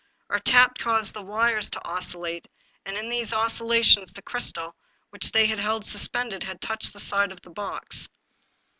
[0.31, 2.47] Our taps caused the wires to oscil late,
[2.87, 4.73] and in these oscillations the crystal,
[5.11, 8.09] which they held suspended, had touched the side of the box.